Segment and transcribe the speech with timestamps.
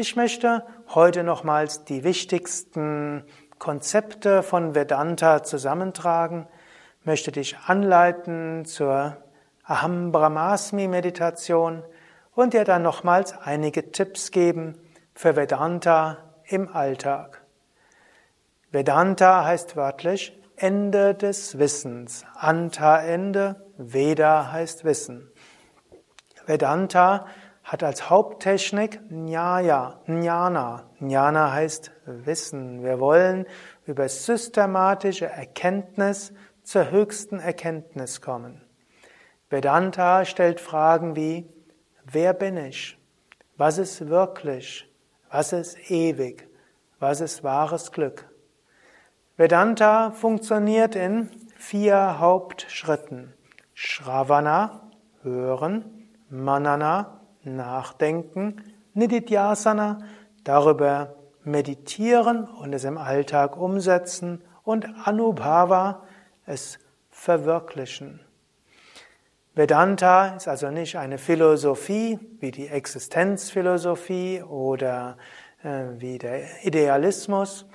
[0.00, 0.64] Ich möchte
[0.94, 3.24] heute nochmals die wichtigsten
[3.58, 6.46] Konzepte von Vedanta zusammentragen,
[7.02, 9.16] möchte dich anleiten zur
[9.64, 11.82] Aham Brahmasmi Meditation
[12.32, 14.78] und dir dann nochmals einige Tipps geben
[15.14, 17.44] für Vedanta im Alltag.
[18.70, 22.24] Vedanta heißt wörtlich Ende des Wissens.
[22.36, 25.28] Anta Ende, Veda heißt Wissen.
[26.46, 27.26] Vedanta
[27.68, 30.88] hat als Haupttechnik Nyaya, Jnana.
[31.00, 32.82] Jnana heißt Wissen.
[32.82, 33.44] Wir wollen
[33.84, 38.62] über systematische Erkenntnis zur höchsten Erkenntnis kommen.
[39.50, 41.46] Vedanta stellt Fragen wie,
[42.10, 42.96] wer bin ich?
[43.58, 44.90] Was ist wirklich?
[45.30, 46.48] Was ist ewig?
[47.00, 48.30] Was ist wahres Glück?
[49.36, 51.28] Vedanta funktioniert in
[51.58, 53.34] vier Hauptschritten.
[53.74, 54.88] Shravana,
[55.22, 57.17] hören, Manana,
[57.56, 58.62] nachdenken,
[58.94, 60.00] Nididhyasana,
[60.44, 66.02] darüber meditieren und es im Alltag umsetzen und Anubhava,
[66.46, 66.78] es
[67.10, 68.20] verwirklichen.
[69.54, 75.16] Vedanta ist also nicht eine Philosophie wie die Existenzphilosophie oder
[75.64, 77.66] äh, wie der Idealismus,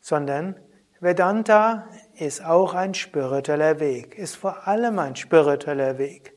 [0.00, 0.54] sondern
[1.00, 6.34] Vedanta ist auch ein spiritueller Weg, ist vor allem ein spiritueller Weg.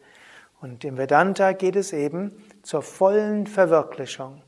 [0.60, 4.42] Und im Vedanta geht es eben zur vollen Verwirklichung.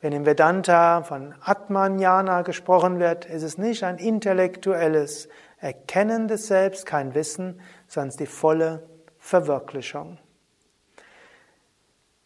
[0.00, 6.86] Wenn im Vedanta von Atmajnana gesprochen wird, ist es nicht ein intellektuelles Erkennen des Selbst,
[6.86, 8.88] kein Wissen, sondern die volle
[9.18, 10.18] Verwirklichung.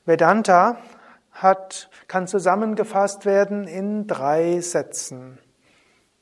[0.05, 0.77] Vedanta
[1.31, 5.39] hat, kann zusammengefasst werden in drei Sätzen.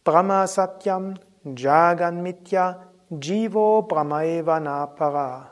[0.04, 5.50] Brahma Satyam, Jagan Mitya, Jivo Brahmaiva Napara.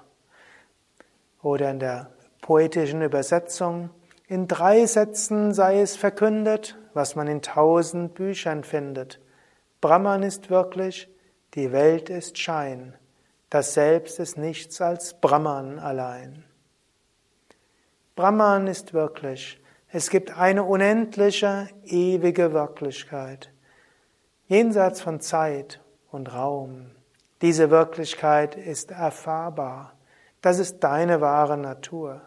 [1.42, 2.10] Oder in der
[2.48, 3.90] poetischen Übersetzung,
[4.26, 9.20] in drei Sätzen sei es verkündet, was man in tausend Büchern findet.
[9.82, 11.10] Brahman ist wirklich,
[11.52, 12.94] die Welt ist Schein,
[13.50, 16.42] das Selbst ist nichts als Brahman allein.
[18.16, 23.52] Brahman ist wirklich, es gibt eine unendliche, ewige Wirklichkeit,
[24.46, 26.92] jenseits von Zeit und Raum.
[27.42, 29.92] Diese Wirklichkeit ist erfahrbar.
[30.40, 32.22] Das ist deine wahre Natur.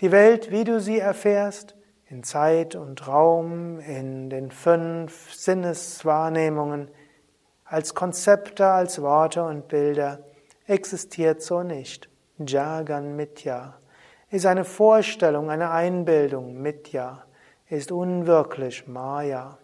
[0.00, 1.74] Die Welt, wie du sie erfährst,
[2.06, 6.88] in Zeit und Raum, in den fünf Sinneswahrnehmungen,
[7.64, 10.20] als Konzepte, als Worte und Bilder,
[10.68, 12.08] existiert so nicht.
[12.38, 13.76] Jagan Mitya
[14.30, 17.24] ist eine Vorstellung, eine Einbildung, Mitya
[17.66, 19.58] ist unwirklich, Maya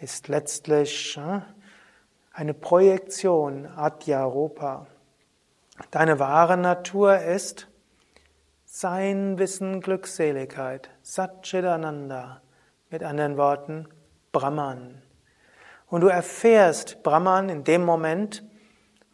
[0.00, 1.42] ist letztlich hm,
[2.34, 4.86] eine Projektion, Adhyaropa.
[5.90, 7.68] Deine wahre Natur ist
[8.74, 12.40] sein Wissen, Glückseligkeit, Satchidananda,
[12.88, 13.86] mit anderen Worten
[14.32, 15.02] Brahman.
[15.88, 18.42] Und du erfährst Brahman in dem Moment,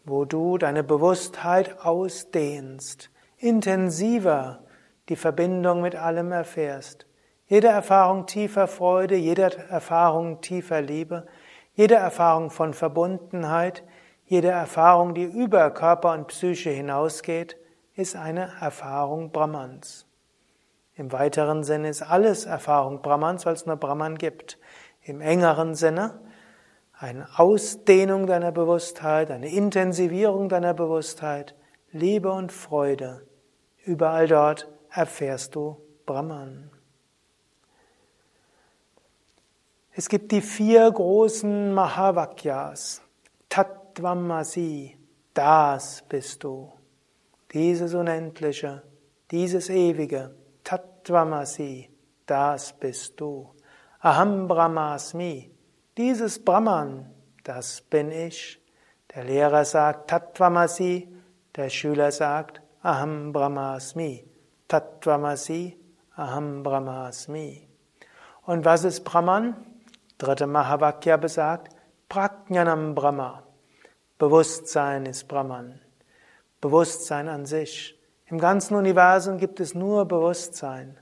[0.04, 4.60] wo du deine Bewusstheit ausdehnst, intensiver
[5.08, 7.08] die Verbindung mit allem erfährst.
[7.48, 11.26] Jede Erfahrung tiefer Freude, jede Erfahrung tiefer Liebe,
[11.74, 13.82] jede Erfahrung von Verbundenheit,
[14.24, 17.56] jede Erfahrung, die über Körper und Psyche hinausgeht,
[17.98, 20.06] ist eine Erfahrung Brahmans.
[20.94, 24.56] Im weiteren Sinne ist alles Erfahrung Brahmans, weil es nur Brahman gibt.
[25.02, 26.20] Im engeren Sinne
[26.92, 31.56] eine Ausdehnung deiner Bewusstheit, eine Intensivierung deiner Bewusstheit,
[31.90, 33.26] Liebe und Freude.
[33.84, 35.76] Überall dort erfährst du
[36.06, 36.70] Brahman.
[39.90, 43.02] Es gibt die vier großen Mahavakyas.
[43.48, 44.96] Tattvamasi,
[45.34, 46.77] das bist du.
[47.52, 48.82] Dieses Unendliche,
[49.30, 51.88] dieses Ewige, Tattvamasi,
[52.26, 53.54] das bist du.
[54.00, 55.50] Aham Brahmasmi,
[55.96, 57.10] dieses Brahman,
[57.44, 58.60] das bin ich.
[59.14, 61.08] Der Lehrer sagt Tattvamasi,
[61.56, 64.24] der Schüler sagt Aham Brahmasmi.
[64.68, 65.78] Tattvamasi,
[66.16, 67.66] Aham Brahmasmi.
[68.42, 69.56] Und was ist Brahman?
[70.18, 71.74] Dritte Mahavakya besagt
[72.08, 73.42] Prajnanam Brahma.
[74.18, 75.80] Bewusstsein ist Brahman.
[76.60, 77.98] Bewusstsein an sich.
[78.26, 80.98] Im ganzen Universum gibt es nur Bewusstsein.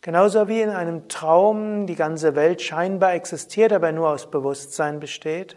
[0.00, 5.56] Genauso wie in einem Traum die ganze Welt scheinbar existiert, aber nur aus Bewusstsein besteht,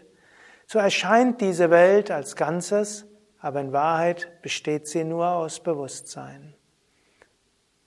[0.66, 3.06] so erscheint diese Welt als Ganzes,
[3.40, 6.54] aber in Wahrheit besteht sie nur aus Bewusstsein.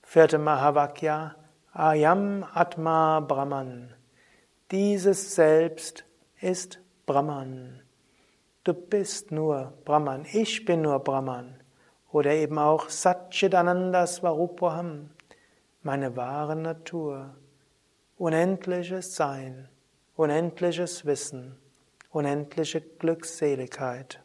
[0.02, 1.36] Vierte Mahavakya,
[1.72, 3.94] Ayam Atma Brahman.
[4.70, 6.04] Dieses Selbst
[6.40, 7.82] ist Brahman.
[8.62, 11.60] Du bist nur Brahman, ich bin nur Brahman.
[12.12, 15.10] Oder eben auch Satchidananda Svarupaham,
[15.82, 17.34] meine wahre Natur,
[18.18, 19.68] unendliches Sein,
[20.16, 21.56] unendliches Wissen,
[22.10, 24.20] unendliche Glückseligkeit.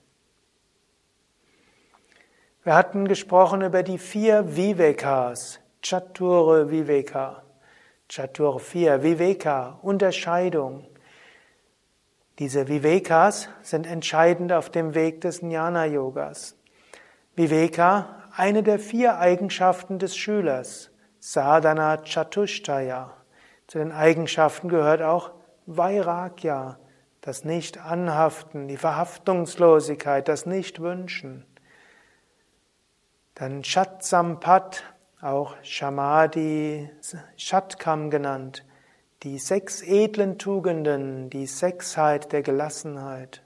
[2.64, 7.44] Wir hatten gesprochen über die vier Vivekas, Chatur Viveka,
[8.10, 10.88] Chatur vier, Viveka, Unterscheidung.
[12.40, 16.58] Diese Vivekas sind entscheidend auf dem Weg des Jnana-Yogas.
[17.38, 23.14] Viveka, eine der vier Eigenschaften des Schülers, Sadhana Chatushtaya.
[23.68, 25.32] Zu den Eigenschaften gehört auch
[25.66, 26.78] Vairagya,
[27.22, 31.46] das Nicht-Anhaften, die Verhaftungslosigkeit, das Nicht-Wünschen.
[33.34, 34.84] Dann Shatsampat,
[35.22, 36.90] auch Shamadi,
[37.38, 38.64] Shatkam genannt,
[39.25, 43.44] die sechs edlen Tugenden, die Sechsheit der Gelassenheit.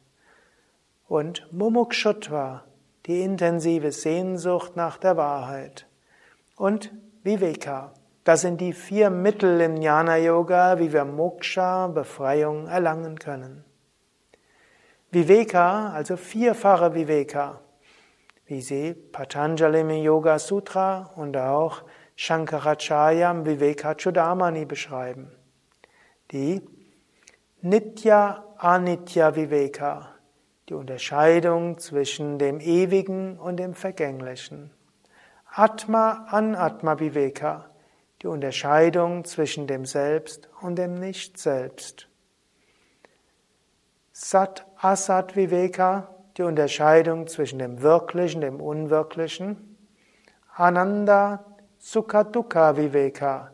[1.07, 2.65] Und Mumukshutva,
[3.07, 5.87] die intensive Sehnsucht nach der Wahrheit.
[6.55, 6.91] Und
[7.23, 7.93] Viveka,
[8.23, 13.63] das sind die vier Mittel im Jnana Yoga, wie wir Moksha, Befreiung erlangen können.
[15.09, 17.61] Viveka, also vierfache Viveka
[18.49, 21.83] wie sie Patanjali im Yoga Sutra und auch
[22.15, 25.38] Shankaracharya im Vivekachudamani beschreiben.
[26.31, 26.61] Die
[27.61, 30.09] Nitya Anitya Viveka,
[30.69, 34.69] die Unterscheidung zwischen dem Ewigen und dem Vergänglichen.
[35.51, 37.71] Atma Anatma Viveka,
[38.21, 42.07] die Unterscheidung zwischen dem Selbst und dem Nicht-Selbst.
[44.11, 49.77] Sat Asat Viveka, die Unterscheidung zwischen dem Wirklichen, dem Unwirklichen.
[50.53, 51.43] Ananda
[51.79, 53.51] Sukha Dukkha Viveka,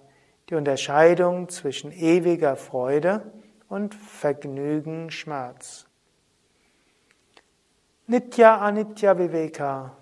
[0.50, 3.32] die Unterscheidung zwischen ewiger Freude
[3.68, 5.88] und Vergnügen, Schmerz.
[8.08, 9.98] Nitya Anitya Viveka,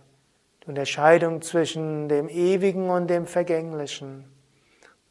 [0.64, 4.26] die Unterscheidung zwischen dem Ewigen und dem Vergänglichen.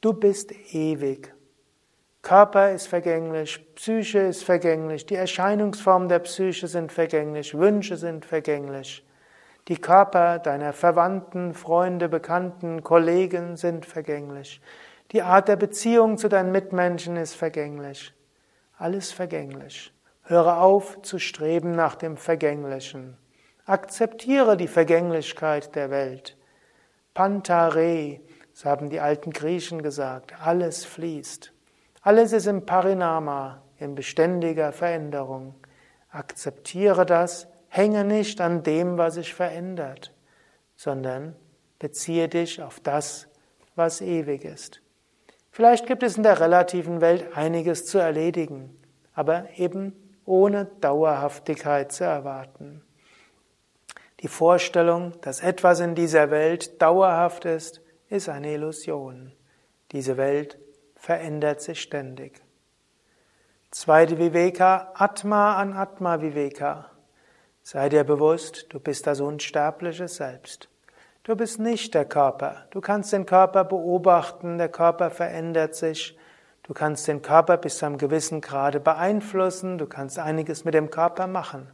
[0.03, 1.33] Du bist ewig.
[2.21, 9.05] Körper ist vergänglich, Psyche ist vergänglich, die Erscheinungsformen der Psyche sind vergänglich, Wünsche sind vergänglich.
[9.69, 14.61] Die Körper deiner Verwandten, Freunde, Bekannten, Kollegen sind vergänglich.
[15.13, 18.15] Die Art der Beziehung zu deinen Mitmenschen ist vergänglich.
[18.79, 19.93] Alles vergänglich.
[20.23, 23.19] Höre auf zu streben nach dem Vergänglichen.
[23.67, 26.39] Akzeptiere die Vergänglichkeit der Welt.
[27.13, 28.21] Pantare,
[28.55, 31.53] so haben die alten Griechen gesagt, alles fließt.
[32.01, 35.55] Alles ist im Parinama, in beständiger Veränderung.
[36.09, 40.15] Akzeptiere das, hänge nicht an dem, was sich verändert,
[40.75, 41.37] sondern
[41.79, 43.29] beziehe dich auf das,
[43.75, 44.83] was ewig ist.
[45.53, 48.75] Vielleicht gibt es in der relativen Welt einiges zu erledigen,
[49.15, 49.93] aber eben
[50.25, 52.83] ohne Dauerhaftigkeit zu erwarten.
[54.21, 59.33] Die Vorstellung, dass etwas in dieser Welt dauerhaft ist, ist eine Illusion.
[59.91, 60.59] Diese Welt
[60.97, 62.41] verändert sich ständig.
[63.71, 66.91] Zweite Viveka, Atma an Atma Viveka.
[67.63, 70.69] Sei dir bewusst, du bist das unsterbliche Selbst.
[71.25, 72.67] Du bist nicht der Körper.
[72.71, 76.19] Du kannst den Körper beobachten, der Körper verändert sich.
[76.65, 80.91] Du kannst den Körper bis zu einem gewissen Grade beeinflussen, du kannst einiges mit dem
[80.91, 81.71] Körper machen.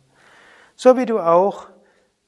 [0.76, 1.66] So wie du auch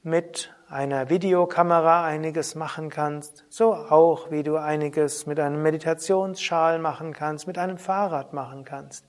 [0.03, 7.13] mit einer Videokamera einiges machen kannst, so auch wie du einiges mit einem Meditationsschal machen
[7.13, 9.05] kannst, mit einem Fahrrad machen kannst.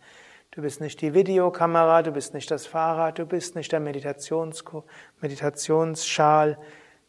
[0.51, 4.65] Du bist nicht die Videokamera, du bist nicht das Fahrrad, du bist nicht der Meditations
[5.21, 6.57] Meditationsschal,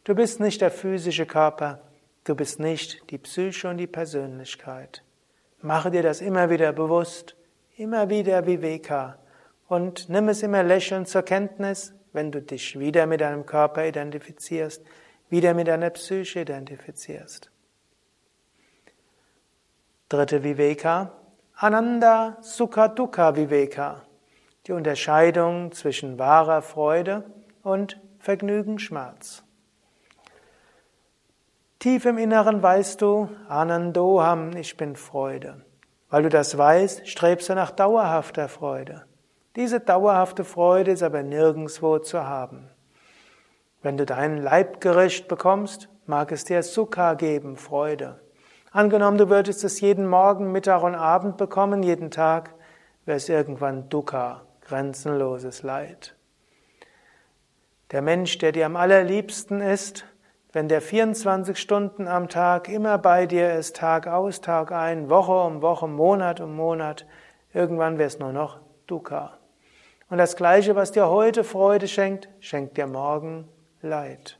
[0.03, 1.81] du bist nicht der physische Körper,
[2.23, 5.03] du bist nicht die Psyche und die Persönlichkeit.
[5.61, 7.35] Mache dir das immer wieder bewusst,
[7.77, 9.17] immer wieder Viveka
[9.67, 14.83] und nimm es immer lächelnd zur Kenntnis, wenn du dich wieder mit deinem Körper identifizierst,
[15.29, 17.49] wieder mit deiner Psyche identifizierst.
[20.09, 21.11] Dritte Viveka,
[21.55, 24.03] Ananda Sukha Dukkha Viveka,
[24.67, 27.23] die Unterscheidung zwischen wahrer Freude
[27.63, 29.42] und Vergnügen, Schmerz.
[31.83, 35.65] Tief im Inneren weißt du, Anandoham, ich bin Freude.
[36.09, 39.03] Weil du das weißt, strebst du nach dauerhafter Freude.
[39.57, 42.69] Diese dauerhafte Freude ist aber nirgendswo zu haben.
[43.81, 48.21] Wenn du dein Leibgericht bekommst, mag es dir Sukha geben, Freude.
[48.71, 52.53] Angenommen, du würdest es jeden Morgen, Mittag und Abend bekommen, jeden Tag,
[53.03, 56.15] wäre es irgendwann Dukkha, grenzenloses Leid.
[57.91, 60.05] Der Mensch, der dir am allerliebsten ist,
[60.53, 65.31] wenn der 24 Stunden am Tag immer bei dir ist, Tag aus, Tag ein, Woche
[65.31, 67.07] um Woche, Monat um Monat,
[67.53, 69.37] irgendwann wäre es nur noch Dukkha.
[70.09, 73.49] Und das Gleiche, was dir heute Freude schenkt, schenkt dir morgen
[73.81, 74.37] Leid.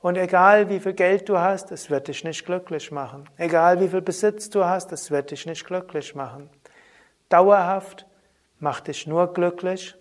[0.00, 3.30] Und egal wie viel Geld du hast, es wird dich nicht glücklich machen.
[3.36, 6.50] Egal wie viel Besitz du hast, es wird dich nicht glücklich machen.
[7.28, 8.06] Dauerhaft
[8.58, 9.94] macht dich nur glücklich,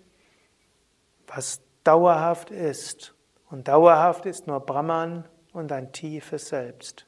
[1.27, 3.13] was dauerhaft ist.
[3.51, 7.05] Und dauerhaft ist nur Brahman und ein tiefes Selbst.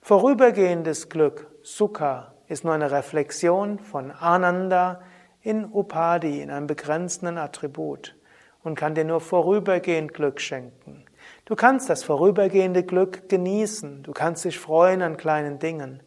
[0.00, 5.00] Vorübergehendes Glück, Sukha, ist nur eine Reflexion von Ananda
[5.40, 8.16] in Upadi, in einem begrenzenden Attribut
[8.64, 11.04] und kann dir nur vorübergehend Glück schenken.
[11.44, 16.02] Du kannst das vorübergehende Glück genießen, du kannst dich freuen an kleinen Dingen,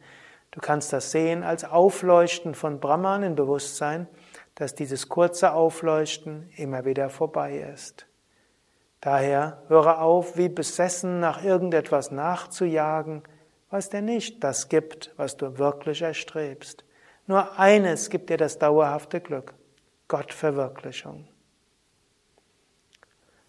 [0.52, 4.08] du kannst das sehen als Aufleuchten von Brahman in Bewusstsein,
[4.56, 8.06] dass dieses kurze Aufleuchten immer wieder vorbei ist.
[9.06, 13.22] Daher höre auf, wie besessen nach irgendetwas nachzujagen,
[13.70, 16.84] was dir nicht das gibt, was du wirklich erstrebst.
[17.28, 19.54] Nur eines gibt dir das dauerhafte Glück,
[20.08, 21.28] Gottverwirklichung.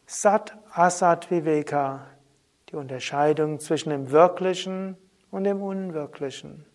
[0.05, 2.07] Sat Asat Viveka,
[2.69, 4.99] die Unterscheidung zwischen dem Wirklichen
[5.31, 6.67] und dem Unwirklichen.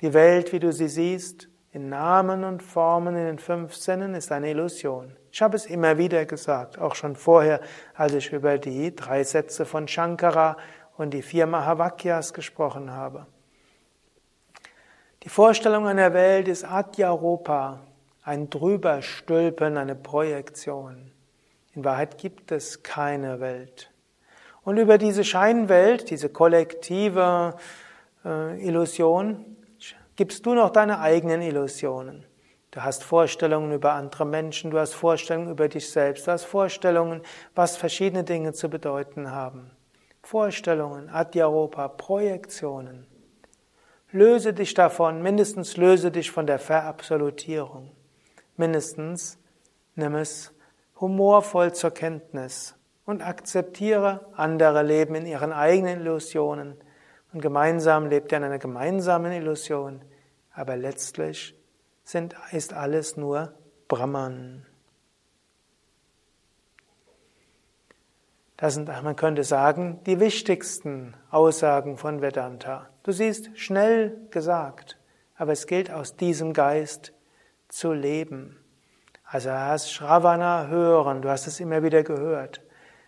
[0.00, 4.30] Die Welt, wie du sie siehst, in Namen und Formen in den fünf Sinnen, ist
[4.30, 5.16] eine Illusion.
[5.32, 7.60] Ich habe es immer wieder gesagt, auch schon vorher,
[7.94, 10.56] als ich über die drei Sätze von Shankara
[10.96, 13.26] und die vier Mahavakyas gesprochen habe.
[15.24, 17.80] Die Vorstellung einer Welt ist Adyaropa,
[18.22, 21.10] ein Drüberstülpen, eine Projektion.
[21.74, 23.90] In Wahrheit gibt es keine Welt.
[24.62, 27.56] Und über diese Scheinwelt, diese kollektive
[28.24, 29.53] äh, Illusion,
[30.16, 32.24] gibst du noch deine eigenen Illusionen.
[32.70, 37.22] Du hast Vorstellungen über andere Menschen, du hast Vorstellungen über dich selbst, du hast Vorstellungen,
[37.54, 39.70] was verschiedene Dinge zu bedeuten haben.
[40.22, 43.06] Vorstellungen, Adyaropa, Projektionen.
[44.10, 47.90] Löse dich davon, mindestens löse dich von der Verabsolutierung.
[48.56, 49.38] Mindestens
[49.94, 50.52] nimm es
[51.00, 56.76] humorvoll zur Kenntnis und akzeptiere, andere leben in ihren eigenen Illusionen
[57.34, 60.00] und gemeinsam lebt ihr in einer gemeinsamen Illusion,
[60.54, 61.54] aber letztlich
[62.04, 63.52] sind, ist alles nur
[63.88, 64.64] Brahman.
[68.56, 72.88] Das sind, man könnte sagen, die wichtigsten Aussagen von Vedanta.
[73.02, 74.96] Du siehst, schnell gesagt,
[75.36, 77.12] aber es gilt aus diesem Geist
[77.68, 78.56] zu leben.
[79.24, 82.62] Also erst Shravana hören, du hast es immer wieder gehört.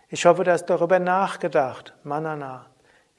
[0.09, 2.65] Ich hoffe, du hast darüber nachgedacht, Manana.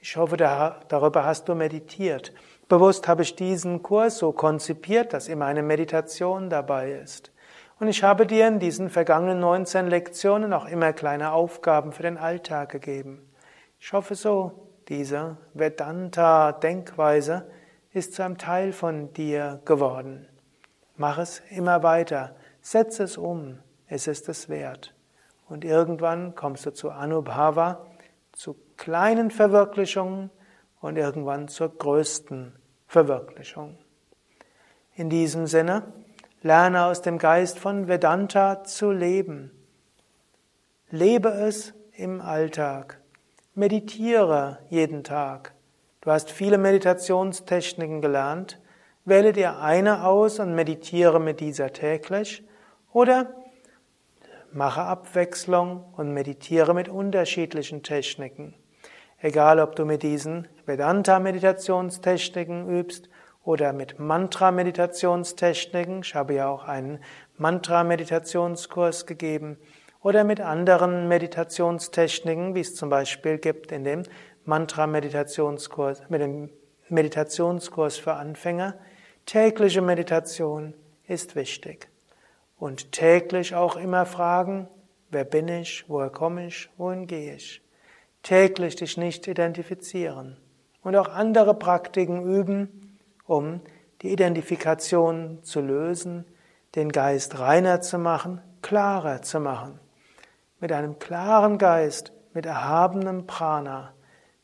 [0.00, 2.33] Ich hoffe, darüber hast du meditiert.
[2.69, 7.33] Bewusst habe ich diesen Kurs so konzipiert, dass immer eine Meditation dabei ist.
[7.81, 12.19] Und ich habe dir in diesen vergangenen 19 Lektionen auch immer kleine Aufgaben für den
[12.19, 13.28] Alltag gegeben.
[13.81, 17.49] Ich hoffe so, diese Vedanta-Denkweise
[17.93, 20.28] ist zu einem Teil von dir geworden.
[20.97, 24.95] Mach es immer weiter, setze es um, es ist es wert.
[25.49, 27.87] Und irgendwann kommst du zu Anubhava,
[28.33, 30.31] zu kleinen Verwirklichungen
[30.81, 32.55] und irgendwann zur größten
[32.87, 33.77] Verwirklichung.
[34.95, 35.93] In diesem Sinne,
[36.43, 39.51] Lerne aus dem Geist von Vedanta zu leben.
[40.89, 43.01] Lebe es im Alltag.
[43.55, 45.55] Meditiere jeden Tag.
[46.01, 48.61] Du hast viele Meditationstechniken gelernt.
[49.05, 52.45] Wähle dir eine aus und meditiere mit dieser täglich.
[52.93, 53.35] Oder
[54.53, 58.55] mache Abwechslung und meditiere mit unterschiedlichen Techniken.
[59.21, 63.11] Egal, ob du mit diesen Vedanta-Meditationstechniken übst
[63.43, 66.03] oder mit Mantra-Meditationstechniken.
[66.03, 67.01] Ich habe ja auch einen
[67.37, 69.59] Mantra-Meditationskurs gegeben.
[70.03, 74.05] Oder mit anderen Meditationstechniken, wie es zum Beispiel gibt in dem
[74.45, 76.51] Mantra-Meditationskurs, mit dem
[76.89, 78.75] Meditationskurs für Anfänger.
[79.27, 80.75] Tägliche Meditation
[81.09, 81.89] ist wichtig.
[82.57, 84.69] Und täglich auch immer fragen,
[85.11, 87.63] wer bin ich, woher komme ich, wohin gehe ich.
[88.29, 90.37] Täglich dich nicht identifizieren.
[90.83, 93.63] Und auch andere Praktiken üben, um
[94.03, 96.27] die Identifikation zu lösen,
[96.75, 99.81] den Geist reiner zu machen, klarer zu machen.
[100.61, 103.95] Mit einem klaren Geist, mit erhabenem Prana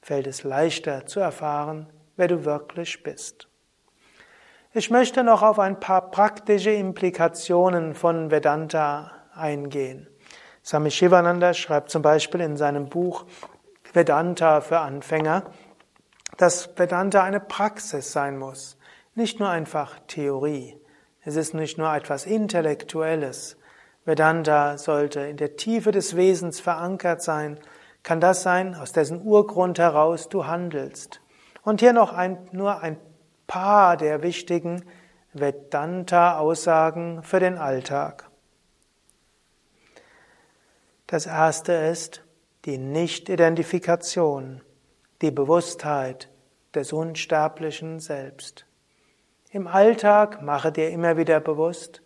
[0.00, 3.49] fällt es leichter zu erfahren, wer du wirklich bist.
[4.73, 10.09] Ich möchte noch auf ein paar praktische Implikationen von Vedanta eingehen.
[10.64, 13.26] Swami Shivananda schreibt zum Beispiel in seinem Buch
[13.94, 15.44] Vedanta für Anfänger,
[16.36, 18.76] dass Vedanta eine Praxis sein muss,
[19.14, 20.76] nicht nur einfach Theorie.
[21.22, 23.56] Es ist nicht nur etwas Intellektuelles.
[24.04, 27.60] Vedanta sollte in der Tiefe des Wesens verankert sein.
[28.02, 31.20] Kann das sein, aus dessen Urgrund heraus du handelst?
[31.62, 32.98] Und hier noch ein, nur ein
[33.46, 34.84] paar der wichtigen
[35.34, 38.28] Vedanta-Aussagen für den Alltag.
[41.06, 42.24] Das erste ist,
[42.64, 44.62] die Nicht-Identifikation,
[45.21, 46.30] die Bewusstheit
[46.75, 48.64] des unsterblichen Selbst.
[49.50, 52.00] Im Alltag mache dir immer wieder bewusst,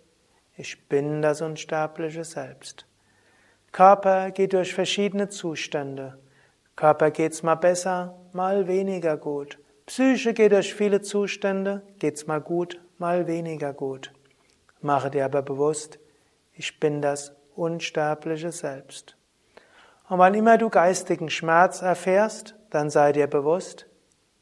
[0.57, 2.87] ich bin das unsterbliche Selbst.
[3.71, 6.19] Körper geht durch verschiedene Zustände.
[6.75, 9.61] Körper geht's mal besser, mal weniger gut.
[9.87, 14.13] Psyche geht durch viele Zustände, geht's mal gut, mal weniger gut.
[14.81, 16.01] Mache dir aber bewusst,
[16.53, 19.18] ich bin das unsterbliche Selbst.
[20.09, 23.87] Und wann immer du geistigen Schmerz erfährst, dann sei dir bewusst,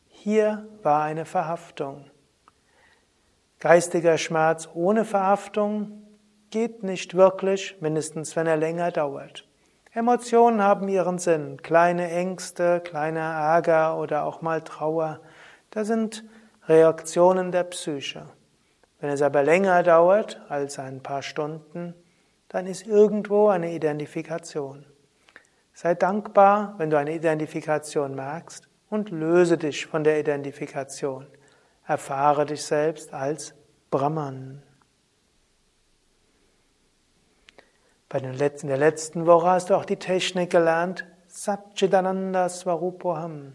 [0.06, 2.10] hier war eine Verhaftung.
[3.58, 6.02] Geistiger Schmerz ohne Verhaftung
[6.50, 9.46] geht nicht wirklich, mindestens wenn er länger dauert.
[9.92, 11.62] Emotionen haben ihren Sinn.
[11.62, 15.20] Kleine Ängste, kleiner Ärger oder auch mal Trauer.
[15.70, 16.22] Das sind
[16.68, 18.26] Reaktionen der Psyche.
[19.00, 21.94] Wenn es aber länger dauert als ein paar Stunden,
[22.48, 24.84] dann ist irgendwo eine Identifikation.
[25.76, 31.26] Sei dankbar, wenn du eine Identifikation merkst und löse dich von der Identifikation.
[31.86, 33.54] Erfahre dich selbst als
[33.90, 34.62] Brahman.
[38.08, 43.52] Bei den letzten, der letzten Woche hast du auch die Technik gelernt, Satchitananda Swarupoham,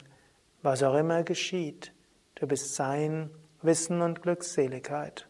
[0.61, 1.91] was auch immer geschieht.
[2.35, 3.31] Du bist Sein,
[3.63, 5.27] Wissen und Glückseligkeit.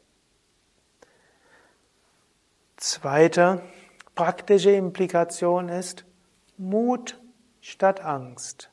[2.76, 3.62] Zweite
[4.14, 6.04] praktische Implikation ist
[6.58, 7.20] Mut
[7.62, 8.70] statt Angst.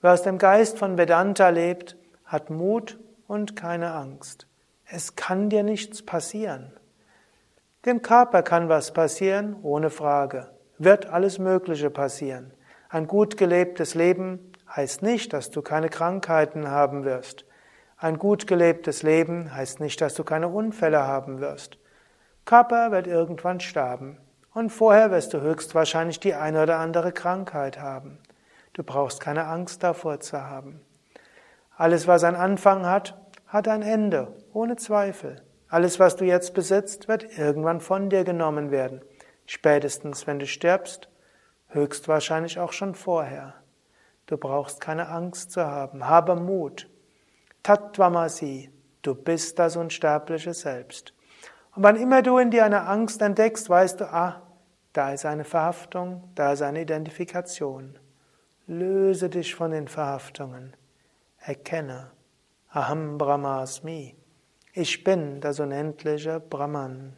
[0.00, 4.46] Wer aus dem Geist von Vedanta lebt, hat Mut und keine Angst.
[4.84, 6.72] Es kann dir nichts passieren.
[7.86, 10.50] Dem Körper kann was passieren, ohne Frage.
[10.78, 12.52] Wird alles Mögliche passieren.
[12.88, 17.44] Ein gut gelebtes Leben heißt nicht, dass du keine Krankheiten haben wirst.
[17.96, 21.78] Ein gut gelebtes Leben heißt nicht, dass du keine Unfälle haben wirst.
[22.44, 24.18] Körper wird irgendwann sterben.
[24.54, 28.18] Und vorher wirst du höchstwahrscheinlich die eine oder andere Krankheit haben.
[28.72, 30.80] Du brauchst keine Angst davor zu haben.
[31.76, 33.18] Alles, was einen Anfang hat,
[33.48, 35.42] hat ein Ende, ohne Zweifel.
[35.68, 39.02] Alles, was du jetzt besitzt, wird irgendwann von dir genommen werden.
[39.44, 41.08] Spätestens, wenn du stirbst,
[41.68, 43.54] höchstwahrscheinlich auch schon vorher.
[44.26, 46.06] Du brauchst keine Angst zu haben.
[46.06, 46.88] Habe Mut.
[47.64, 48.70] Tattvamasi.
[49.02, 51.12] Du bist das unsterbliche Selbst.
[51.74, 54.42] Und wann immer du in dir eine Angst entdeckst, weißt du, ah,
[54.94, 57.98] da ist eine Verhaftung, da ist eine Identifikation.
[58.66, 60.74] Löse dich von den Verhaftungen.
[61.38, 62.12] Erkenne,
[62.70, 64.16] Aham Brahmasmi.
[64.72, 67.16] Ich bin das unendliche Brahman.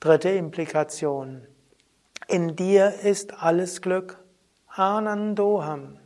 [0.00, 1.46] Dritte Implikation.
[2.26, 4.22] In dir ist alles Glück.
[4.66, 5.98] Anandoham.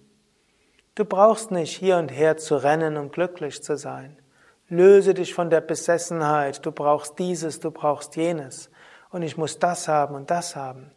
[0.95, 4.22] Du brauchst nicht hier und her zu rennen, um glücklich zu sein.
[4.73, 6.65] Löse dich von der Besessenheit.
[6.65, 8.71] Du brauchst dieses, du brauchst jenes.
[9.11, 10.93] Und ich muss das haben und das haben.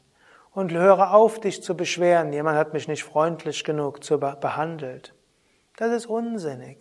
[0.54, 2.32] Und höre auf, dich zu beschweren.
[2.32, 4.00] Jemand hat mich nicht freundlich genug
[4.40, 5.14] behandelt.
[5.76, 6.78] Das ist unsinnig.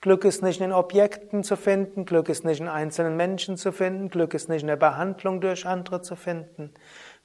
[0.00, 4.08] Glück ist nicht in Objekten zu finden, Glück ist nicht in einzelnen Menschen zu finden,
[4.08, 6.72] Glück ist nicht in der Behandlung durch andere zu finden.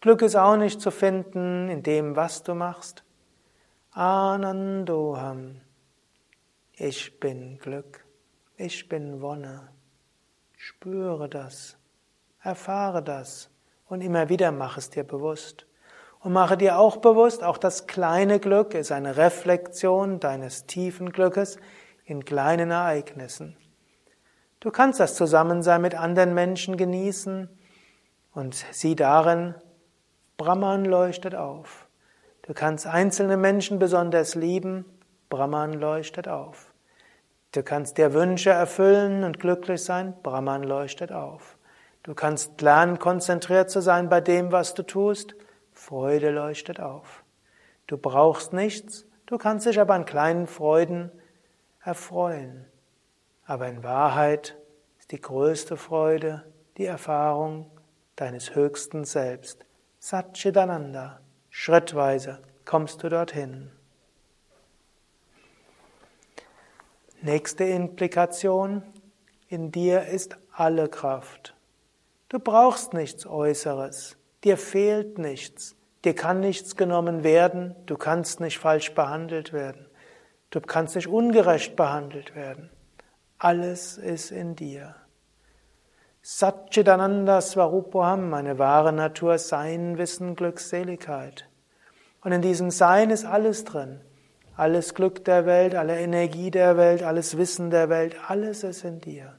[0.02, 3.06] Glück ist auch nicht zu finden in dem, was du machst.
[3.92, 5.62] Anandoham.
[6.74, 8.07] Ich bin Glück.
[8.60, 9.70] Ich bin Wonne.
[10.58, 11.78] Spüre das.
[12.42, 13.52] Erfahre das.
[13.88, 15.68] Und immer wieder mach es dir bewusst.
[16.22, 21.60] Und mache dir auch bewusst, auch das kleine Glück ist eine Reflexion deines tiefen Glückes
[22.04, 23.56] in kleinen Ereignissen.
[24.60, 27.50] Du kannst das Zusammensein mit anderen Menschen genießen
[28.34, 29.54] und sieh darin,
[30.36, 31.88] Brahman leuchtet auf.
[32.42, 34.84] Du kannst einzelne Menschen besonders lieben,
[35.30, 36.74] Brahman leuchtet auf.
[37.52, 41.58] Du kannst dir Wünsche erfüllen und glücklich sein, Brahman leuchtet auf.
[42.04, 45.36] Du kannst lernen, konzentriert zu sein bei dem, was du tust,
[45.74, 47.24] Freude leuchtet auf.
[47.86, 51.12] Du brauchst nichts, du kannst dich aber an kleinen Freuden
[51.82, 52.66] erfreuen.
[53.46, 54.58] Aber in Wahrheit
[55.00, 56.44] ist die größte Freude
[56.78, 57.72] die Erfahrung
[58.16, 59.66] deines höchsten Selbst.
[60.00, 61.22] Satchitananda.
[61.50, 63.72] Schrittweise kommst du dorthin.
[67.22, 68.84] Nächste Implikation.
[69.48, 71.56] In dir ist alle Kraft.
[72.30, 74.18] Du brauchst nichts Äußeres.
[74.44, 75.76] Dir fehlt nichts.
[76.06, 77.76] Dir kann nichts genommen werden.
[77.88, 79.88] Du kannst nicht falsch behandelt werden.
[80.52, 82.70] Du kannst nicht ungerecht behandelt werden.
[83.40, 84.96] Alles ist in dir.
[86.22, 91.50] Satchitananda Swarupoham, meine wahre Natur, Sein, Wissen, Glückseligkeit.
[92.22, 94.02] Und in diesem Sein ist alles drin.
[94.58, 99.00] Alles Glück der Welt, alle Energie der Welt, alles Wissen der Welt, alles ist in
[99.00, 99.38] dir.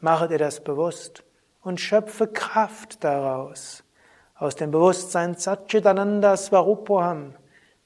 [0.00, 1.22] Mache dir das bewusst
[1.62, 3.84] und schöpfe Kraft daraus.
[4.34, 7.36] Aus dem Bewusstsein Satchitananda Svarupoham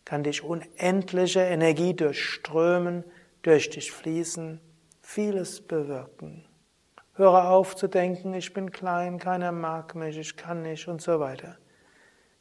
[0.06, 3.04] kann dich unendliche Energie durchströmen,
[3.42, 4.58] durch dich fließen,
[5.02, 6.46] vieles bewirken.
[7.12, 11.20] Höre auf zu denken, ich bin klein, keiner mag mich, ich kann nicht und so
[11.20, 11.58] weiter.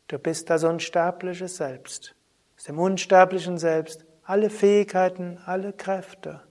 [0.07, 2.15] Du bist das unsterbliche Selbst.
[2.61, 6.41] Aus dem unsterblichen Selbst alle Fähigkeiten, alle Kräfte.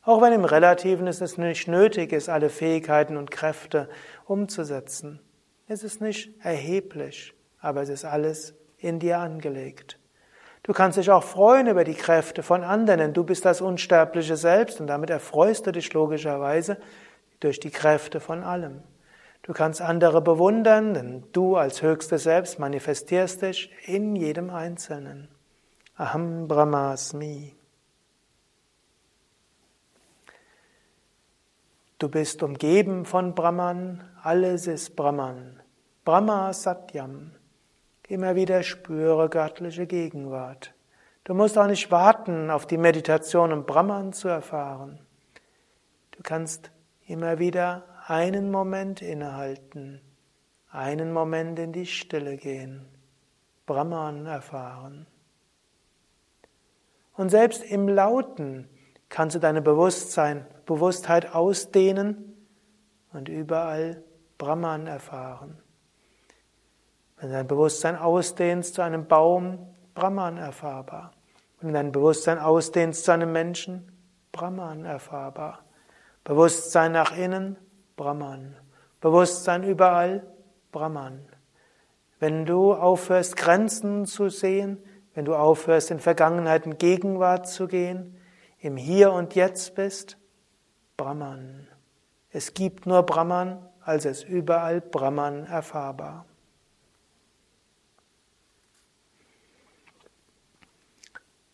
[0.00, 3.90] Auch wenn im Relativen es nicht nötig ist, alle Fähigkeiten und Kräfte
[4.24, 5.20] umzusetzen.
[5.68, 9.98] Es ist nicht erheblich, aber es ist alles in dir angelegt.
[10.62, 14.38] Du kannst dich auch freuen über die Kräfte von anderen, denn du bist das unsterbliche
[14.38, 16.78] Selbst und damit erfreust du dich logischerweise
[17.40, 18.82] durch die Kräfte von allem.
[19.42, 25.28] Du kannst andere bewundern, denn du als höchstes Selbst manifestierst dich in jedem Einzelnen.
[25.96, 27.54] Aham Brahmasmi.
[32.00, 35.60] Du bist umgeben von Brahman, alles ist Brahman.
[36.04, 37.30] Brahma Satyam.
[38.08, 40.74] Immer wieder spüre göttliche Gegenwart.
[41.22, 44.98] Du musst auch nicht warten auf die Meditation, um Brahman zu erfahren.
[46.10, 46.72] Du kannst
[47.06, 50.00] immer wieder einen Moment innehalten,
[50.72, 52.84] einen Moment in die Stille gehen,
[53.64, 55.06] Brahman erfahren.
[57.16, 58.68] Und selbst im Lauten
[59.08, 62.34] kannst du deine Bewusstsein, Bewusstheit ausdehnen
[63.12, 64.02] und überall
[64.38, 65.58] Brahman erfahren.
[67.16, 71.12] Wenn du dein Bewusstsein ausdehnst zu einem Baum, Brahman erfahrbar.
[71.60, 73.92] Wenn du dein Bewusstsein ausdehnst zu einem Menschen,
[74.32, 75.60] Brahman erfahrbar.
[76.24, 77.56] Bewusstsein nach innen,
[77.96, 78.56] Brahman.
[79.00, 80.26] Bewusstsein überall,
[80.72, 81.20] Brahman.
[82.18, 84.82] Wenn du aufhörst, Grenzen zu sehen,
[85.14, 88.20] wenn du aufhörst, in Vergangenheit und Gegenwart zu gehen,
[88.58, 90.16] im Hier und Jetzt bist,
[90.96, 91.68] Brahman.
[92.30, 96.26] Es gibt nur Brahman, also ist überall Brahman erfahrbar.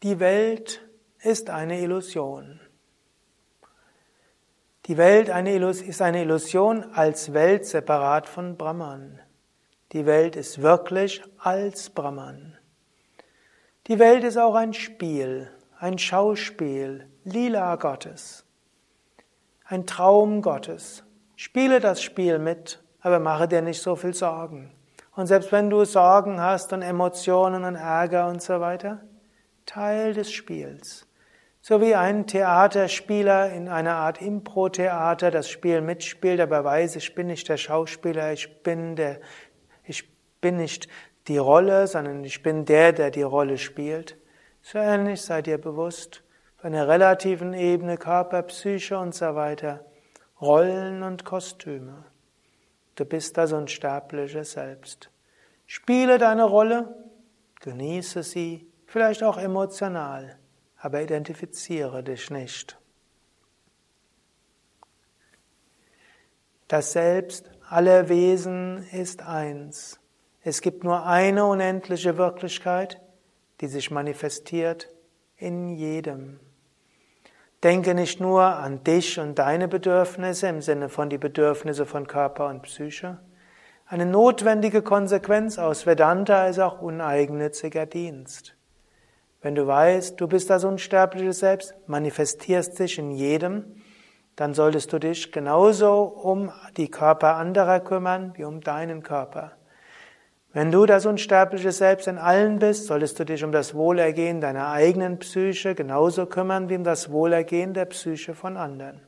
[0.03, 0.81] Die Welt
[1.19, 2.61] ist eine Illusion.
[4.87, 9.21] Die Welt ist eine Illusion als Welt separat von Brahman.
[9.93, 12.57] Die Welt ist wirklich als Brahman.
[13.91, 18.45] Die Welt ist auch ein Spiel, ein Schauspiel, Lila Gottes,
[19.65, 21.03] ein Traum Gottes.
[21.35, 24.71] Spiele das Spiel mit, aber mache dir nicht so viel Sorgen.
[25.17, 29.01] Und selbst wenn du Sorgen hast und Emotionen und Ärger und so weiter,
[29.67, 31.09] Teil des Spiels.
[31.61, 37.27] So wie ein Theaterspieler in einer Art Impro-Theater das Spiel mitspielt, aber weiß, ich bin
[37.27, 39.21] nicht der Schauspieler, ich bin der,
[39.83, 40.09] ich
[40.41, 40.87] bin nicht
[41.31, 44.19] die Rolle, sondern ich bin der, der die Rolle spielt.
[44.61, 46.23] So ähnlich seid ihr bewusst,
[46.59, 49.85] auf einer relativen Ebene Körper, Psyche und so weiter,
[50.41, 52.05] Rollen und Kostüme.
[52.97, 55.11] Du bist das unsterbliche Selbst.
[55.67, 56.95] Spiele deine Rolle,
[57.61, 60.37] genieße sie, vielleicht auch emotional
[60.81, 62.79] aber identifiziere dich nicht.
[66.69, 70.01] Das Selbst aller Wesen ist eins.
[70.43, 73.01] Es gibt nur eine unendliche Wirklichkeit,
[73.61, 74.89] die sich manifestiert
[75.37, 76.41] in jedem.
[77.63, 82.49] Denke nicht nur an dich und deine Bedürfnisse im Sinne von die Bedürfnisse von Körper
[82.49, 83.19] und Psyche.
[83.85, 88.55] Eine notwendige Konsequenz aus Vedanta ist auch uneigennütziger Dienst.
[89.43, 93.77] Wenn du weißt, du bist das unsterbliche Selbst, manifestierst dich in jedem,
[94.37, 99.53] dann solltest du dich genauso um die Körper anderer kümmern wie um deinen Körper.
[100.53, 104.71] Wenn du das unsterbliche Selbst in allen bist, solltest du dich um das Wohlergehen deiner
[104.71, 109.01] eigenen Psyche genauso kümmern wie um das Wohlergehen der Psyche von anderen.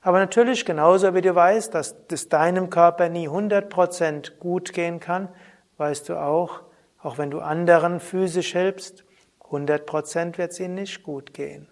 [0.00, 5.28] Aber natürlich genauso wie du weißt, dass es deinem Körper nie 100% gut gehen kann,
[5.76, 6.62] weißt du auch,
[7.02, 9.04] auch wenn du anderen physisch hilfst,
[9.44, 11.68] 100 Prozent wird es ihnen nicht gut gehen.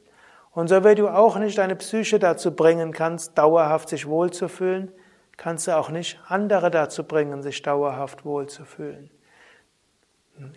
[0.53, 4.93] Und so wie du auch nicht deine Psyche dazu bringen kannst, dauerhaft sich wohlzufühlen,
[5.39, 9.11] kannst du auch nicht andere dazu bringen, sich dauerhaft wohlzufühlen.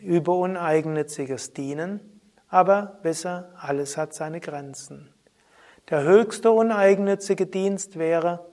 [0.01, 5.13] Übe uneigennütziges Dienen, aber wisse, alles hat seine Grenzen.
[5.89, 8.45] Der höchste uneigennützige Dienst wäre,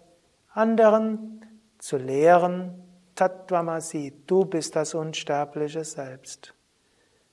[0.55, 1.45] anderen
[1.79, 2.85] zu lehren,
[3.17, 6.55] Tattvamasi, du bist das unsterbliche Selbst.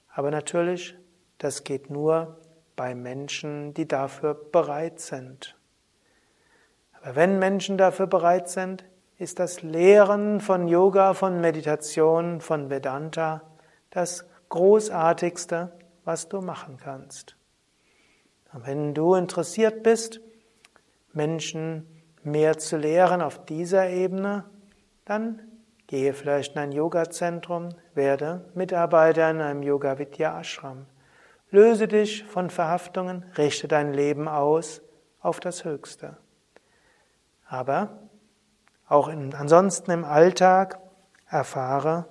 [0.09, 0.97] Aber natürlich
[1.37, 2.37] das geht nur
[2.75, 5.55] bei Menschen, die dafür bereit sind.
[7.05, 8.83] Aber wenn Menschen dafür bereit sind,
[9.19, 13.43] ist das Lehren von Yoga, von Meditation, von Vedanta
[13.91, 15.71] das Großartigste,
[16.03, 17.37] was du machen kannst.
[18.51, 20.19] Und wenn du interessiert bist,
[21.13, 21.85] Menschen
[22.23, 24.45] mehr zu lehren auf dieser Ebene,
[25.05, 25.39] dann
[25.85, 30.87] Gehe vielleicht in ein Yoga-Zentrum, werde Mitarbeiter in einem Yoga-Vidya-Ashram.
[31.51, 34.81] Löse dich von Verhaftungen, richte dein Leben aus
[35.19, 36.17] auf das Höchste.
[37.47, 37.99] Aber
[38.87, 40.79] auch in, ansonsten im Alltag
[41.27, 42.05] erfahre,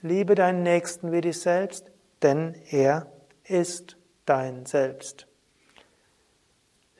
[0.00, 1.90] liebe deinen Nächsten wie dich selbst,
[2.22, 3.06] denn er
[3.44, 5.26] ist dein Selbst.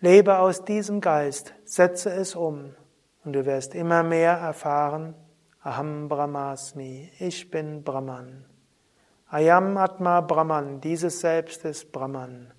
[0.00, 2.74] Lebe aus diesem Geist, setze es um
[3.24, 5.14] und du wirst immer mehr erfahren,
[5.62, 8.44] Aham Brahmasmi, ich bin Brahman.
[9.30, 12.52] Ayam Atma Brahman, dieses Selbst ist Brahman.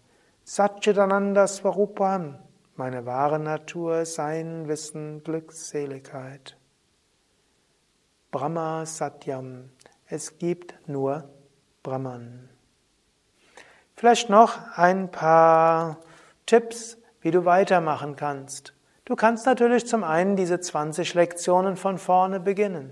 [0.44, 2.40] Satchitananda Swarupam,
[2.78, 6.58] meine wahre Natur, Sein, Wissen, Glückseligkeit.
[8.32, 9.70] Brahma Satyam,
[10.08, 11.30] es gibt nur
[11.84, 12.50] Brahman.
[13.96, 16.02] Vielleicht noch ein paar
[16.46, 18.74] Tipps, wie du weitermachen kannst.
[19.06, 22.92] Du kannst natürlich zum einen diese 20 Lektionen von vorne beginnen.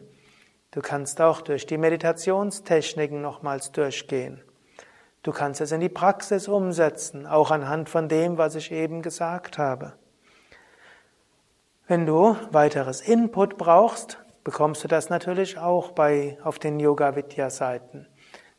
[0.71, 4.41] Du kannst auch durch die Meditationstechniken nochmals durchgehen.
[5.23, 9.57] Du kannst es in die Praxis umsetzen, auch anhand von dem, was ich eben gesagt
[9.57, 9.93] habe.
[11.87, 17.49] Wenn du weiteres Input brauchst, bekommst du das natürlich auch bei, auf den Yoga Vidya
[17.49, 18.05] Seiten.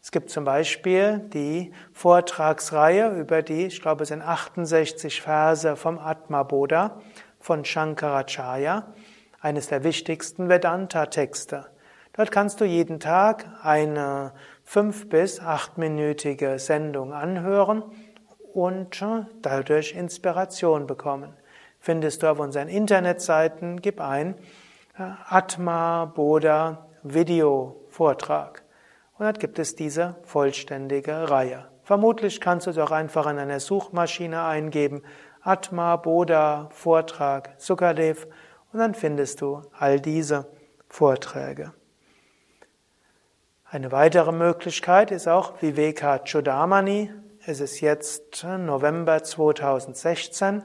[0.01, 5.99] Es gibt zum Beispiel die Vortragsreihe über die, ich glaube, es sind 68 Verse vom
[5.99, 6.99] Atma Bodha
[7.41, 8.93] von Shankaracharya,
[9.41, 11.67] eines der wichtigsten Vedanta-Texte.
[12.15, 14.33] Dort kannst du jeden Tag eine
[14.65, 17.85] fünf- bis achtminütige Sendung anhören
[18.53, 19.05] und
[19.43, 21.35] dadurch Inspiration bekommen.
[21.79, 24.37] Findest du auf unseren Internetseiten, gib ein
[24.97, 28.63] Atma Bodha Video Vortrag.
[29.19, 31.69] Und dort gibt es diese vollständige Reihe.
[31.83, 35.03] Vermutlich kannst du es auch einfach in einer Suchmaschine eingeben,
[35.43, 38.27] Atma, Bodha, Vortrag, Sukadev
[38.73, 40.47] und dann findest du all diese
[40.89, 41.75] Vorträge.
[43.75, 47.11] Eine weitere Möglichkeit ist auch Viveka Chodamani.
[47.45, 50.63] Es ist jetzt November 2016.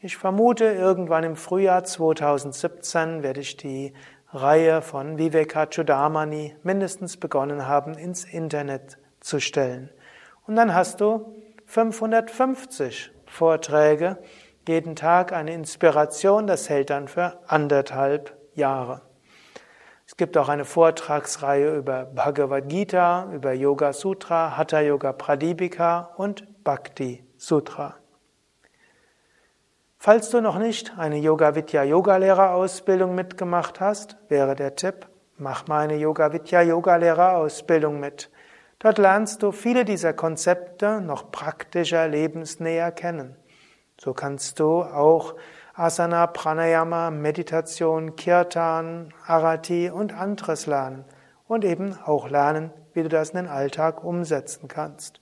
[0.00, 3.92] Ich vermute, irgendwann im Frühjahr 2017 werde ich die
[4.32, 9.90] Reihe von Viveka Chodamani mindestens begonnen haben, ins Internet zu stellen.
[10.46, 11.34] Und dann hast du
[11.66, 14.16] 550 Vorträge,
[14.66, 19.05] jeden Tag eine Inspiration, das hält dann für anderthalb Jahre.
[20.16, 26.64] Es gibt auch eine Vortragsreihe über Bhagavad Gita, über Yoga Sutra, Hatha Yoga Pradipika und
[26.64, 27.96] Bhakti Sutra.
[29.98, 35.84] Falls du noch nicht eine Yoga Vidya Yogalehrerausbildung mitgemacht hast, wäre der Tipp, mach mal
[35.84, 38.30] eine Yoga Vidya Yogalehrerausbildung mit.
[38.78, 43.36] Dort lernst du viele dieser Konzepte noch praktischer, lebensnäher kennen.
[44.00, 45.34] So kannst du auch
[45.78, 51.04] Asana, Pranayama, Meditation, Kirtan, Arati und anderes lernen
[51.46, 55.20] und eben auch lernen, wie du das in den Alltag umsetzen kannst.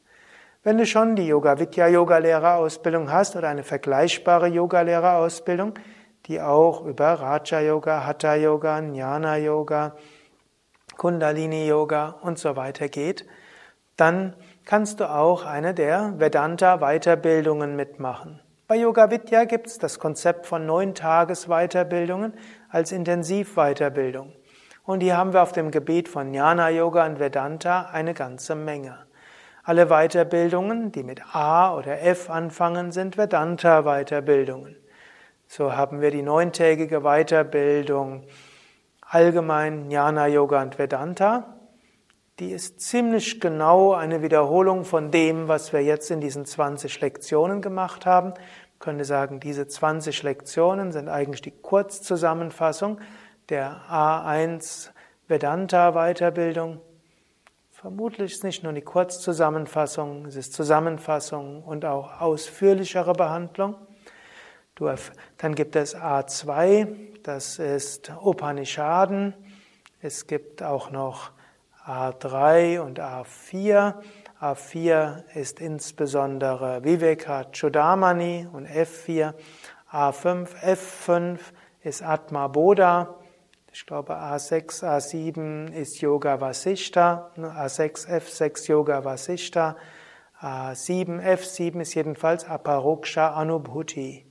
[0.62, 5.74] Wenn du schon die Yoga Vidya Yoga Lehrerausbildung hast oder eine vergleichbare Yoga Lehrerausbildung,
[6.26, 9.96] die auch über Raja Yoga, Hatha Yoga, Jnana Yoga,
[10.96, 13.26] Kundalini Yoga und so weiter geht,
[13.96, 18.40] dann kannst du auch eine der Vedanta Weiterbildungen mitmachen.
[18.66, 22.32] Bei Yoga Vidya gibt es das Konzept von neun Tages Weiterbildungen
[22.70, 24.32] als Intensivweiterbildung.
[24.84, 28.96] Und hier haben wir auf dem Gebiet von Jnana Yoga und Vedanta eine ganze Menge.
[29.64, 34.76] Alle Weiterbildungen, die mit A oder F anfangen, sind Vedanta Weiterbildungen.
[35.46, 38.24] So haben wir die neuntägige Weiterbildung
[39.02, 41.54] allgemein Jnana Yoga und Vedanta
[42.40, 47.62] die ist ziemlich genau eine Wiederholung von dem, was wir jetzt in diesen 20 Lektionen
[47.62, 48.34] gemacht haben.
[48.72, 53.00] Ich könnte sagen, diese 20 Lektionen sind eigentlich die Kurzzusammenfassung
[53.48, 54.90] der A1
[55.28, 56.80] Vedanta Weiterbildung.
[57.70, 63.76] Vermutlich ist nicht nur die Kurzzusammenfassung, es ist Zusammenfassung und auch ausführlichere Behandlung.
[65.38, 66.88] Dann gibt es A2,
[67.22, 69.34] das ist Upanishaden.
[70.00, 71.30] Es gibt auch noch
[71.86, 73.94] A3 und A4.
[74.40, 79.34] A4 ist insbesondere Viveka Chodamani und F4.
[79.92, 81.38] A5, F5
[81.82, 83.16] ist Atma Bodha.
[83.70, 87.30] Ich glaube A6, A7 ist Yoga Vasishta.
[87.36, 89.76] A6, F6 Yoga Vasishta.
[90.40, 94.24] A7, F7 ist jedenfalls Aparoksha Anubhuti.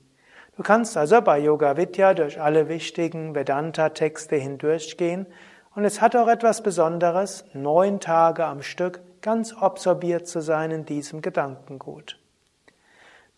[0.56, 5.26] Du kannst also bei Yoga Vidya durch alle wichtigen Vedanta-Texte hindurchgehen
[5.74, 10.84] und es hat auch etwas Besonderes, neun Tage am Stück ganz absorbiert zu sein in
[10.84, 12.18] diesem Gedankengut.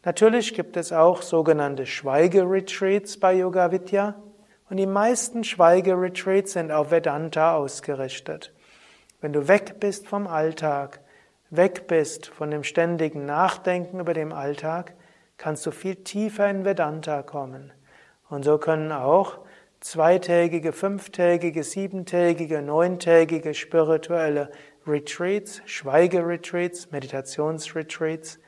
[0.05, 4.15] Natürlich gibt es auch sogenannte Schweigeretreats bei Yoga Vidya,
[4.69, 8.53] Und die meisten Schweigeretreats sind auf Vedanta ausgerichtet.
[9.21, 11.01] Wenn du weg bist vom Alltag,
[11.51, 14.95] weg bist von dem ständigen Nachdenken über den Alltag,
[15.39, 17.73] kannst du viel tiefer in Vedanta kommen.
[18.29, 19.39] Und so können auch
[19.87, 24.51] zweitägige, fünftägige, siebentägige, neuntägige spirituelle
[24.85, 28.41] Retreats, Schweigeretreats, Meditationsretreats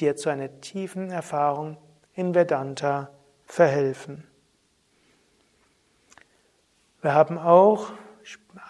[0.00, 1.76] dir zu einer tiefen Erfahrung
[2.14, 3.10] in Vedanta
[3.44, 4.26] verhelfen.
[7.02, 7.92] Wir haben auch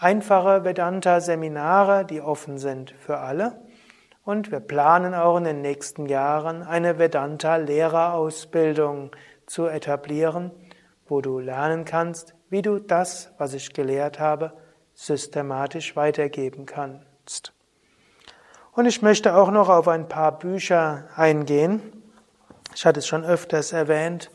[0.00, 3.62] einfache Vedanta-Seminare, die offen sind für alle.
[4.24, 9.12] Und wir planen auch in den nächsten Jahren eine Vedanta-Lehrerausbildung
[9.46, 10.50] zu etablieren,
[11.08, 14.52] wo du lernen kannst, wie du das, was ich gelehrt habe,
[14.94, 17.52] systematisch weitergeben kannst.
[18.72, 21.82] Und ich möchte auch noch auf ein paar Bücher eingehen.
[22.74, 24.30] Ich hatte es schon öfters erwähnt.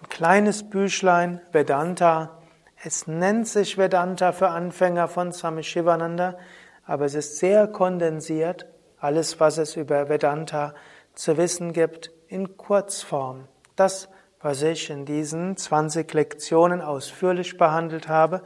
[0.00, 2.38] Ein kleines Büchlein, Vedanta.
[2.82, 6.38] Es nennt sich Vedanta für Anfänger von Swami Shivananda,
[6.86, 8.66] aber es ist sehr kondensiert.
[8.98, 10.74] Alles, was es über Vedanta
[11.14, 13.48] zu wissen gibt, in Kurzform.
[13.76, 14.08] Das,
[14.44, 18.42] was ich in diesen 20 Lektionen ausführlich behandelt habe,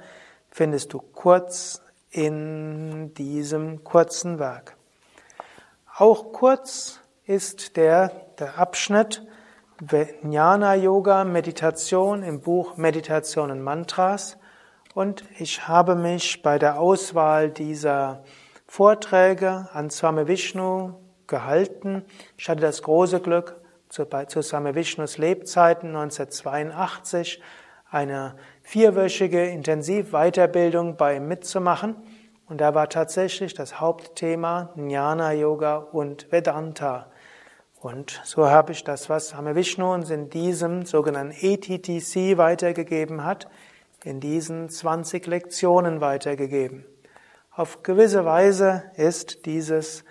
[0.48, 1.82] findest du kurz
[2.12, 4.76] in diesem kurzen Werk.
[5.96, 9.26] Auch kurz ist der, der Abschnitt
[10.22, 14.38] Jnana Yoga Meditation im Buch Meditation und Mantras
[14.94, 18.22] und ich habe mich bei der Auswahl dieser
[18.68, 20.94] Vorträge an Swami Vishnu
[21.26, 22.04] gehalten.
[22.36, 23.56] Ich hatte das große Glück,
[23.88, 27.40] zu, Swami Vishnus Lebzeiten 1982
[27.90, 31.96] eine vierwöchige Intensivweiterbildung bei ihm mitzumachen.
[32.48, 37.10] Und da war tatsächlich das Hauptthema Jnana Yoga und Vedanta.
[37.80, 43.48] Und so habe ich das, was Hame Vishnu uns in diesem sogenannten ETTC weitergegeben hat,
[44.04, 46.84] in diesen 20 Lektionen weitergegeben.
[47.50, 50.04] Auf gewisse Weise ist dieses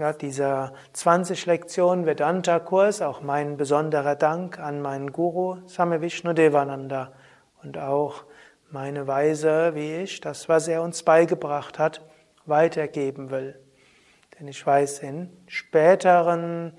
[0.00, 7.12] ja, dieser 20 Lektionen Vedanta-Kurs auch mein besonderer Dank an meinen Guru Same Vishnu Devananda
[7.62, 8.24] und auch
[8.70, 12.00] meine Weise, wie ich das, was er uns beigebracht hat,
[12.46, 13.60] weitergeben will.
[14.38, 16.72] Denn ich weiß, in späteren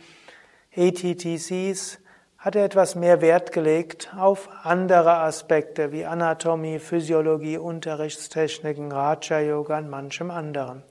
[0.71, 1.99] ETTCs
[2.39, 9.77] hat er etwas mehr Wert gelegt auf andere Aspekte wie Anatomie, Physiologie, Unterrichtstechniken, Raja Yoga
[9.77, 10.81] und manchem anderen.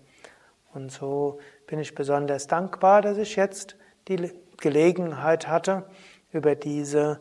[0.72, 1.40] Und so
[1.70, 3.76] bin ich besonders dankbar, dass ich jetzt
[4.08, 5.84] die Gelegenheit hatte,
[6.32, 7.20] über diese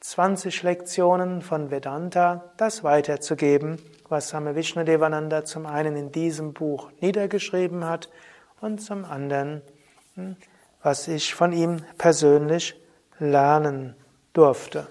[0.00, 3.78] 20 Lektionen von Vedanta das weiterzugeben,
[4.08, 8.10] was Same Vishnudevananda zum einen in diesem Buch niedergeschrieben hat
[8.60, 9.62] und zum anderen,
[10.16, 10.36] hm,
[10.82, 12.74] was ich von ihm persönlich
[13.20, 13.94] lernen
[14.32, 14.88] durfte.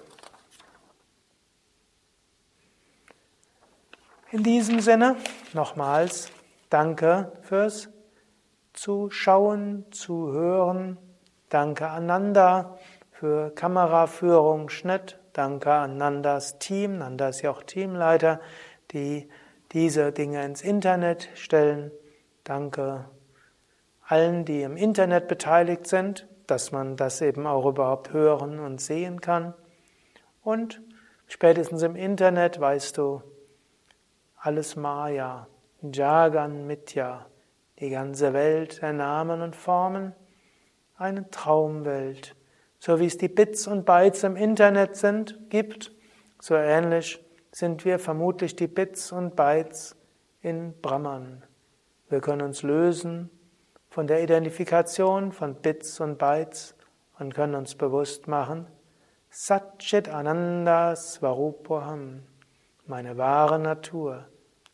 [4.30, 5.16] In diesem Sinne
[5.52, 6.30] nochmals
[6.70, 7.93] danke fürs
[8.74, 10.98] zu schauen, zu hören.
[11.48, 12.78] Danke Ananda
[13.12, 15.18] für Kameraführung, Schnitt.
[15.32, 16.98] Danke an Nandas Team.
[16.98, 18.40] Nanda ist ja auch Teamleiter,
[18.92, 19.28] die
[19.72, 21.90] diese Dinge ins Internet stellen.
[22.44, 23.06] Danke
[24.06, 29.20] allen, die im Internet beteiligt sind, dass man das eben auch überhaupt hören und sehen
[29.20, 29.54] kann.
[30.42, 30.82] Und
[31.26, 33.22] spätestens im Internet weißt du,
[34.36, 35.48] alles Maya,
[35.80, 37.26] Jagan Mitya
[37.84, 40.14] die ganze Welt der Namen und Formen,
[40.96, 42.34] eine Traumwelt.
[42.78, 45.92] So wie es die Bits und Bytes im Internet sind, gibt,
[46.40, 49.96] so ähnlich sind wir vermutlich die Bits und Bytes
[50.40, 51.42] in Brahman.
[52.08, 53.28] Wir können uns lösen
[53.90, 56.74] von der Identifikation von Bits und Bytes
[57.18, 58.66] und können uns bewusst machen,
[59.28, 62.22] Satchit Ananda Svarupoham,
[62.86, 64.24] meine wahre Natur,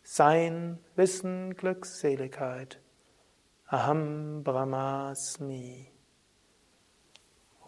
[0.03, 2.80] Sein, Wissen, Glückseligkeit.
[3.73, 5.87] Aham Brahmasmi.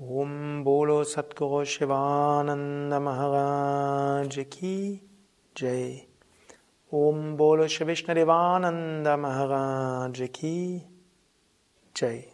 [0.01, 5.03] Om Bolo Satguru Shivananda Maharaj Ki
[5.55, 6.07] Jai.
[6.91, 10.83] Om Bolo Shri Devananda Maharaj Ki
[11.93, 12.34] Jai.